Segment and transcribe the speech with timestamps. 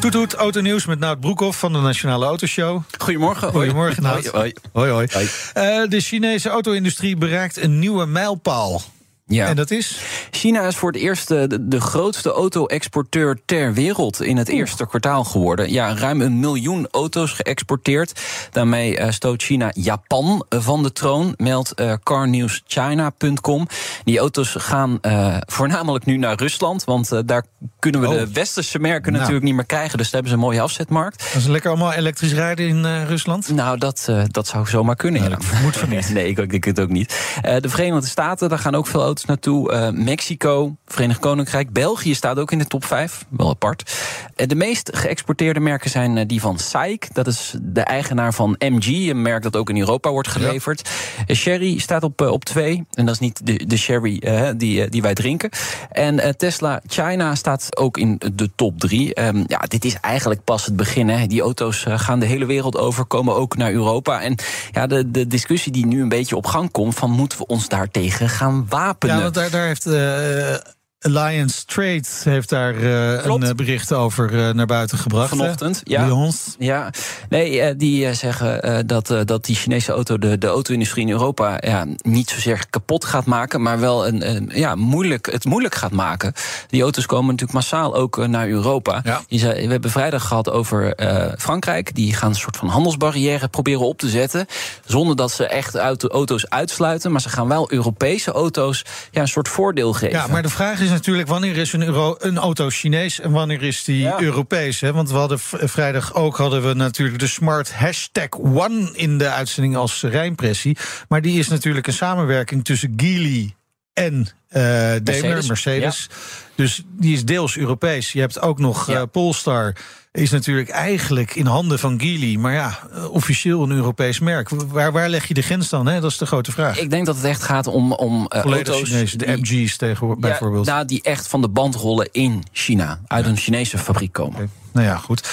[0.00, 2.82] Toet toet, autonieuws met Nout Broekhoff van de Nationale Autoshow.
[2.98, 3.50] Goedemorgen.
[3.50, 4.26] Goedemorgen, Nout.
[4.26, 4.90] Hoi, hoi.
[4.92, 5.06] hoi.
[5.14, 8.82] Uh, de Chinese auto-industrie bereikt een nieuwe mijlpaal.
[9.30, 9.46] Ja.
[9.46, 9.98] En dat is?
[10.30, 15.24] China is voor het eerst de, de grootste auto-exporteur ter wereld in het eerste kwartaal
[15.24, 15.72] geworden.
[15.72, 18.20] Ja, ruim een miljoen auto's geëxporteerd.
[18.50, 23.66] Daarmee uh, stoot China Japan van de troon, meldt uh, carnewschina.com.
[24.04, 27.44] Die auto's gaan uh, voornamelijk nu naar Rusland, want daar
[27.78, 28.14] kunnen we Oh.
[28.14, 29.16] de westerse merken Nou.
[29.18, 29.98] natuurlijk niet meer krijgen.
[29.98, 31.18] Dus daar hebben ze een mooie afzetmarkt.
[31.32, 33.48] Dat is lekker allemaal elektrisch rijden in eh, Rusland?
[33.48, 35.20] Nou, dat, eh, dat zou zomaar kunnen.
[35.20, 35.38] Nou, ja.
[35.38, 36.08] dat vermoed van niet.
[36.20, 37.38] Nee, ik, ik denk het ook niet.
[37.42, 39.72] Eh, de Verenigde Staten, daar gaan ook veel auto's naartoe.
[39.72, 41.72] Eh, Mexico, Verenigd Koninkrijk.
[41.72, 43.24] België staat ook in de top 5.
[43.28, 43.92] Wel apart.
[44.36, 47.14] Eh, de meest geëxporteerde merken zijn eh, die van SAIC.
[47.14, 50.90] Dat is de eigenaar van MG, een merk dat ook in Europa wordt geleverd.
[51.32, 52.84] Sherry staat op, op 2.
[52.90, 54.22] En dat is niet de, de sherry
[54.56, 55.50] die, die wij drinken.
[55.90, 59.10] En Tesla China staat ook in de top 3.
[59.46, 61.08] ja, dit is eigenlijk pas het begin.
[61.08, 61.26] Hè.
[61.26, 64.22] Die auto's gaan de hele wereld over, komen ook naar Europa.
[64.22, 64.34] En
[64.72, 66.94] ja, de, de discussie die nu een beetje op gang komt...
[66.94, 69.09] van moeten we ons daartegen gaan wapenen?
[69.16, 70.54] Ja, want daar, daar heeft eh,
[71.02, 75.30] Alliance Trade heeft daar eh, een eh, bericht over eh, naar buiten gebracht.
[75.30, 75.36] hè?
[75.36, 76.04] Vanochtend, ja.
[76.06, 76.54] Lyons.
[76.58, 76.90] Ja,
[77.28, 82.30] nee, die zeggen dat, dat die Chinese auto de, de auto-industrie in Europa ja, niet
[82.30, 86.32] zozeer kapot gaat maken, maar wel een, een, ja, moeilijk, het moeilijk gaat maken.
[86.68, 89.00] Die auto's komen natuurlijk massaal ook naar Europa.
[89.04, 89.22] Ja.
[89.28, 90.94] Je zei, we hebben vrijdag gehad over
[91.38, 91.94] Frankrijk.
[91.94, 94.46] Die gaan een soort van handelsbarrière proberen op te zetten.
[94.84, 97.12] Zonder dat ze echt auto, auto's uitsluiten.
[97.12, 100.18] Maar ze gaan wel Europese auto's ja, een soort voordeel geven.
[100.18, 103.62] Ja, maar de vraag is natuurlijk wanneer is een, euro, een auto Chinees en wanneer
[103.62, 104.20] is die Ja.
[104.20, 104.80] Europees?
[104.80, 104.92] Hè?
[104.92, 105.38] Want we hadden
[105.68, 110.76] vrijdag ook hadden we natuurlijk de Smart Hashtag One in de uitzending als rijimpressie.
[111.08, 113.54] Maar die is natuurlijk een samenwerking tussen Geely
[113.92, 116.08] en eh Daimler, Mercedes, Mercedes.
[116.54, 118.12] Dus die is deels Europees.
[118.12, 119.00] Je hebt ook nog Ja.
[119.00, 119.74] eh, Polestar.
[120.12, 122.36] Is natuurlijk eigenlijk in handen van Geely.
[122.36, 124.48] Maar ja, eh, officieel een Europees merk.
[124.48, 125.86] Waar, waar leg je de grens dan?
[125.86, 126.00] Hè?
[126.00, 126.78] Dat is de grote vraag.
[126.78, 128.90] Ik denk dat het echt gaat om, om eh, auto's.
[129.16, 130.66] De MG's tegen, bijvoorbeeld.
[130.66, 133.00] Ja, nou, die echt van de band rollen in China.
[133.06, 134.50] Uit een Chinese fabriek komen.
[134.72, 135.28] Nou ja, goed.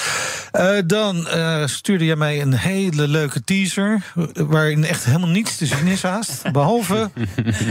[0.52, 4.12] Eh, dan eh, stuurde jij mij een hele leuke teaser.
[4.34, 6.42] waarin echt helemaal niets te zien is haast.
[6.52, 7.10] Behalve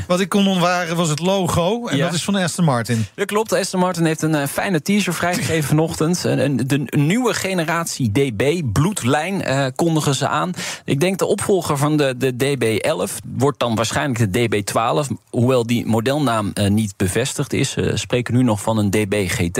[0.08, 1.88] wat ik kon ontwaren was het logo.
[1.88, 2.06] En Ja.
[2.06, 3.06] dat is van Aston Martin.
[3.16, 3.52] Dat klopt.
[3.54, 6.24] Aston Martin heeft een eh, fijne teaser vrijgegeven vanochtend.
[6.24, 9.44] Een, een- de nieuwe generatie DB, bloedlijn,
[9.76, 10.52] kondigen ze aan.
[10.86, 15.08] Ik denk de opvolger van de, de DB11 wordt dan waarschijnlijk de DB12.
[15.30, 17.72] Hoewel die modelnaam niet bevestigd is.
[17.72, 19.56] Ze spreken nu nog van een DB GT.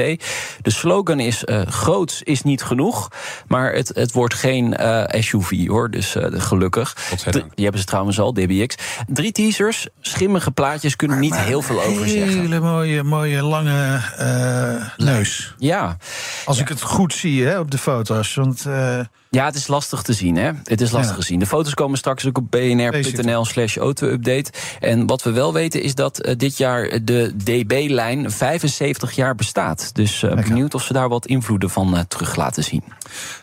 [0.62, 1.62] De slogan is eh
[1.98, 3.12] groots is niet genoeg.
[3.48, 5.92] Maar het, het wordt geen eh, SUV hoor.
[5.92, 6.96] Dus eh, gelukkig.
[7.56, 8.76] Die hebben ze trouwens al, DBX.
[9.08, 12.40] Drie teasers, schimmige plaatjes, kunnen niet heel veel over zeggen.
[12.40, 15.56] Hele mooie, mooie lange eh, neus.
[15.58, 15.98] Ja.
[16.46, 18.36] Als ik het goed zie hè, op de foto's.
[18.36, 19.00] Want eh,
[19.30, 20.52] Ja, het is lastig te zien, hè?
[20.64, 21.20] Het is lastig Ja.
[21.20, 21.40] te zien.
[21.40, 24.52] De foto's komen straks ook op bnr.nl slash auto-update.
[24.80, 29.90] En wat we wel weten is dat eh, dit jaar de DB-lijn 75 jaar bestaat.
[29.96, 32.84] Dus eh, benieuwd of ze daar wat invloeden van eh, terug laten zien.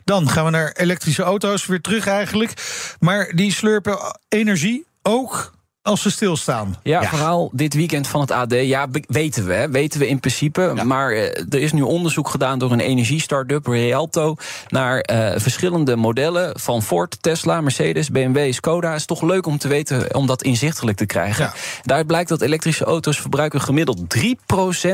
[0.05, 1.67] dan gaan we naar elektrische auto's.
[1.67, 2.53] Weer terug eigenlijk.
[3.01, 5.54] Maar die slurpen energie ook
[5.85, 6.77] als ze stilstaan.
[6.83, 8.53] Ja, verhaal dit weekend van het AD.
[8.53, 10.75] Ja, weten we, hè, weten we in principe.
[10.85, 14.37] Maar eh, er is nu onderzoek gedaan door een energie-startup, Rialto,
[14.69, 18.95] naar eh, verschillende modellen van Ford, Tesla, Mercedes, BMW, Skoda.
[18.95, 21.45] Is toch leuk om te weten, om dat inzichtelijk te krijgen.
[21.45, 21.53] Ja.
[21.83, 24.29] Daaruit blijkt dat elektrische auto's verbruiken gemiddeld 3%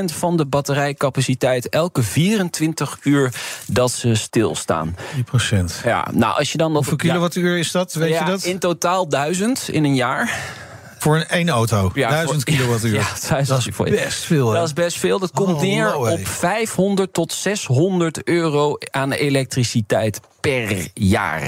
[0.04, 3.32] van de batterijcapaciteit elke 24 uur
[3.66, 4.96] dat ze stilstaan.
[5.16, 7.94] 3% Ja, nou als je dan dat Hoeveel kilowattuur is dat?
[7.94, 8.44] Weet ja, je dat?
[8.44, 10.58] In totaal 1000 in een jaar.
[11.00, 11.90] Voor een één auto.
[11.94, 12.94] Ja, 1000 voor- kilowattuur.
[12.94, 13.06] Ja,
[13.46, 14.48] dat is best veel.
[14.48, 14.54] hè?
[14.54, 15.18] Dat is best veel.
[15.18, 21.42] Dat komt Oh, neer nou, op 500 tot 600 euro aan elektriciteit per jaar.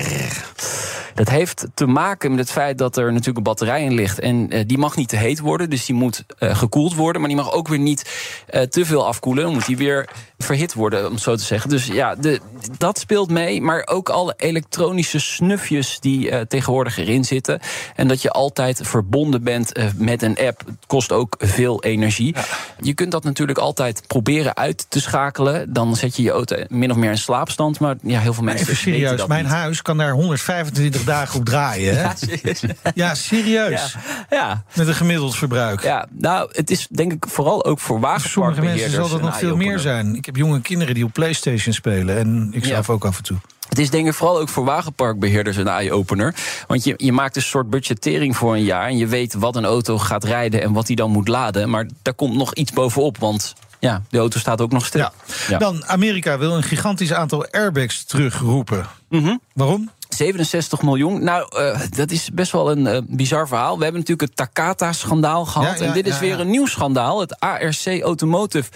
[1.14, 4.18] Dat heeft te maken met het feit dat er natuurlijk een batterij in ligt.
[4.18, 7.20] En eh, die mag niet te heet worden, dus die moet eh, gekoeld worden.
[7.20, 8.10] Maar die mag ook weer niet
[8.46, 9.44] eh, te veel afkoelen.
[9.44, 11.70] Dan moet die weer verhit worden, om het zo te zeggen.
[11.70, 12.40] Dus ja, de,
[12.78, 13.60] dat speelt mee.
[13.62, 17.60] Maar ook alle elektronische snufjes die tegenwoordig erin zitten.
[17.96, 20.62] En dat je altijd verbonden bent met een app.
[20.66, 22.34] Het kost ook veel energie.
[22.80, 25.72] Je kunt dat natuurlijk altijd proberen uit te schakelen.
[25.72, 27.78] Dan zet je je auto min of meer in slaapstand.
[27.80, 29.52] Maar ja, heel veel mensen Even serieus, dat mijn niet.
[29.52, 31.96] huis kan daar 125 dagen op draaien.
[31.96, 32.02] Hè?
[32.02, 32.62] Ja, serieus.
[32.94, 33.96] Ja, serieus.
[34.30, 35.82] Ja, ja, Met een gemiddeld verbruik.
[35.82, 39.28] ja, nou, het is denk ik vooral ook voor Voor sommige wagenparkbeheerders mensen zal dat
[39.30, 40.16] nog veel meer zijn.
[40.16, 42.16] Ik heb jonge kinderen die op PlayStation spelen.
[42.18, 43.36] En ik zelf ook af en toe.
[43.68, 46.34] Het is denk ik vooral ook voor wagenparkbeheerders een eye-opener.
[46.66, 48.86] Want je, je maakt een soort budgettering voor een jaar...
[48.86, 51.70] en je weet wat een auto gaat rijden en wat hij dan moet laden.
[51.70, 55.00] Maar daar komt nog iets bovenop, want ja, de auto staat ook nog stil.
[55.00, 55.12] Ja.
[55.48, 55.58] Ja.
[55.58, 58.86] Dan, Amerika wil een gigantisch aantal airbags terugroepen.
[59.08, 59.36] Mhm.
[59.54, 59.90] Waarom?
[60.14, 61.24] 67 miljoen.
[61.24, 63.76] Nou, eh, dat is best wel een eh, bizar verhaal.
[63.76, 65.78] We hebben natuurlijk het Takata-schandaal gehad.
[65.78, 67.20] Ja, ja, en dit is ja, weer een nieuw schandaal.
[67.20, 68.70] Het ARC Automotive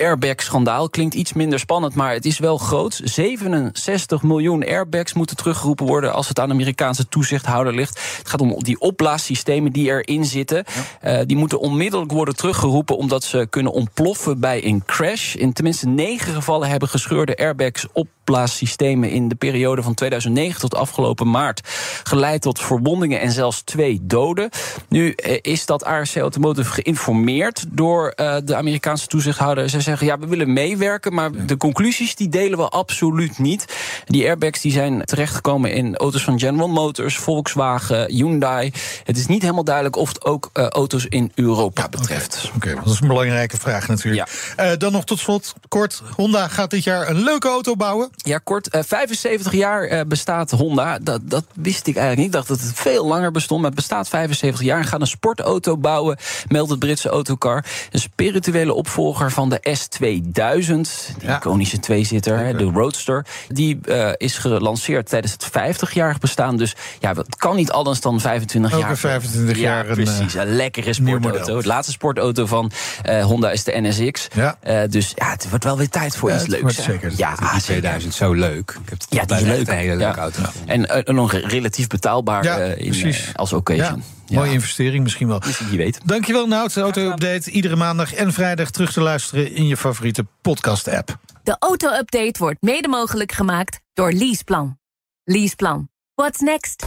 [0.00, 0.88] airbag-schandaal.
[0.90, 3.00] Klinkt iets minder spannend, maar het is wel groot.
[3.04, 6.12] 67 miljoen airbags moeten teruggeroepen worden...
[6.12, 8.00] als het aan de Amerikaanse toezichthouder ligt.
[8.18, 10.64] Het gaat om die opblaassystemen die erin zitten.
[11.00, 12.96] Eh, die moeten onmiddellijk worden teruggeroepen...
[12.96, 15.34] omdat ze kunnen ontploffen bij een crash.
[15.34, 19.10] In tenminste negen gevallen hebben gescheurde airbags opblaassystemen...
[19.10, 21.68] in de periode van 2009 tot afgelopen maart...
[22.02, 24.50] geleid tot verwondingen en zelfs twee doden.
[24.88, 29.68] Nu eh, is dat ARC Automotive geïnformeerd door eh, de Amerikaanse toezichthouder.
[29.68, 33.64] Ze zeggen, ja, we willen meewerken, maar de conclusies die delen we absoluut niet.
[34.06, 38.72] Die airbags die zijn terechtgekomen in auto's van General Motors, Volkswagen, Hyundai.
[39.04, 42.50] Het is niet helemaal duidelijk of het ook eh, auto's in Europa betreft.
[42.56, 44.52] Oké, dat is een belangrijke vraag natuurlijk.
[44.56, 46.02] Eh, dan nog tot slot, kort.
[46.16, 48.10] Honda gaat dit jaar een leuke auto bouwen.
[48.16, 48.68] Ja, kort.
[48.68, 50.98] eh, 75 jaar eh, bestaat Honda.
[50.98, 52.26] Dat, dat wist ik eigenlijk niet.
[52.26, 53.60] Ik dacht dat het veel langer bestond.
[53.60, 54.78] Maar het bestaat 75 jaar.
[54.78, 56.16] En gaat een sportauto bouwen,
[56.48, 57.64] meldt het Britse autocar.
[57.90, 61.14] Een spirituele opvolger van de S2000.
[61.18, 61.36] Die Ja.
[61.36, 63.26] iconische tweezitter, hè, de Roadster.
[63.48, 66.56] Die eh, is gelanceerd tijdens het 50-jarig bestaan.
[66.56, 68.90] Dus ja, het kan niet anders dan 25 Ook jaar.
[68.90, 70.34] een 25 ja, jaar een, precies.
[70.34, 71.56] Een lekkere sportauto.
[71.56, 72.70] Het laatste sportauto van
[73.02, 74.28] eh, Honda is de NSX.
[74.34, 74.56] Ja.
[74.60, 76.74] Eh, dus ja, het wordt wel weer tijd voor Ja, iets leuks.
[76.82, 77.12] zeker.
[77.16, 77.60] Ja, Die zeker.
[77.62, 78.70] 2000 zo leuk.
[78.70, 79.68] Ik heb het Ja, die is leuk.
[79.68, 80.42] een hele leuke auto.
[80.66, 84.02] En eh, nog relatief betaalbaar eh, in, eh, als occasion.
[84.30, 85.42] Mooie investering misschien wel.
[85.68, 86.00] Wie weet.
[86.04, 86.74] Dankjewel, Nout.
[86.74, 91.18] De auto-update iedere maandag en vrijdag terug te luisteren in je favoriete podcast-app.
[91.42, 94.78] De auto-update wordt mede mogelijk gemaakt door Leaseplan.
[95.24, 95.88] Leaseplan.
[96.14, 96.86] What's next?